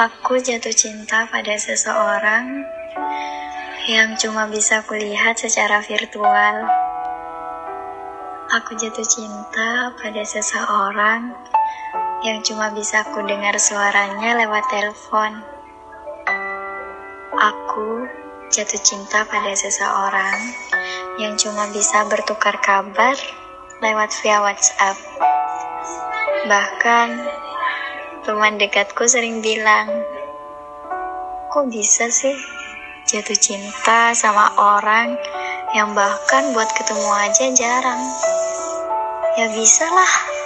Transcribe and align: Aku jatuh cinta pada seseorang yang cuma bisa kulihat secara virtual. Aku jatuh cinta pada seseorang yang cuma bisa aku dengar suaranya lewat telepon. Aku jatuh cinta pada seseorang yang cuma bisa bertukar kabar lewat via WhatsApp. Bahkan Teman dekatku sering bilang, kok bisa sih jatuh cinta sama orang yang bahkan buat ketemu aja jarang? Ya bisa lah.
Aku 0.00 0.40
jatuh 0.40 0.72
cinta 0.72 1.28
pada 1.28 1.60
seseorang 1.60 2.64
yang 3.84 4.16
cuma 4.16 4.48
bisa 4.48 4.80
kulihat 4.88 5.36
secara 5.36 5.84
virtual. 5.84 6.56
Aku 8.48 8.80
jatuh 8.80 9.04
cinta 9.04 9.92
pada 10.00 10.24
seseorang 10.24 11.36
yang 12.24 12.40
cuma 12.40 12.72
bisa 12.72 13.04
aku 13.04 13.20
dengar 13.28 13.52
suaranya 13.60 14.40
lewat 14.40 14.64
telepon. 14.72 15.44
Aku 17.36 18.08
jatuh 18.48 18.80
cinta 18.80 19.28
pada 19.28 19.52
seseorang 19.52 20.40
yang 21.20 21.36
cuma 21.36 21.68
bisa 21.76 22.08
bertukar 22.08 22.56
kabar 22.64 23.20
lewat 23.84 24.08
via 24.24 24.40
WhatsApp. 24.40 24.96
Bahkan 26.48 27.08
Teman 28.20 28.60
dekatku 28.60 29.08
sering 29.08 29.40
bilang, 29.40 29.88
kok 31.48 31.66
bisa 31.72 32.12
sih 32.12 32.36
jatuh 33.08 33.38
cinta 33.40 34.12
sama 34.12 34.52
orang 34.60 35.16
yang 35.72 35.96
bahkan 35.96 36.52
buat 36.52 36.68
ketemu 36.76 37.08
aja 37.16 37.46
jarang? 37.56 38.02
Ya 39.40 39.48
bisa 39.56 39.88
lah. 39.88 40.39